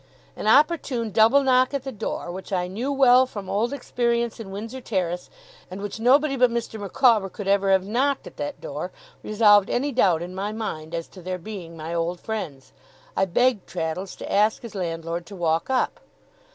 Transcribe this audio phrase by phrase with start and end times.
[0.35, 4.49] An opportune double knock at the door, which I knew well from old experience in
[4.49, 5.29] Windsor Terrace,
[5.69, 6.79] and which nobody but Mr.
[6.79, 8.91] Micawber could ever have knocked at that door,
[9.21, 12.73] resolved any doubt in my mind as to their being my old friends.
[13.15, 15.99] I begged Traddles to ask his landlord to walk up.